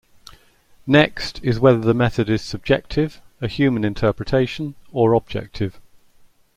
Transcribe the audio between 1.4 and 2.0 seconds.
is whether the